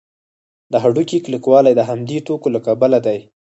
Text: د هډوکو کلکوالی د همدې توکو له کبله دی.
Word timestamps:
د 0.71 0.73
هډوکو 0.83 1.17
کلکوالی 1.25 1.73
د 1.75 1.81
همدې 1.89 2.17
توکو 2.27 2.47
له 2.55 2.59
کبله 2.67 2.97
دی. 3.05 3.19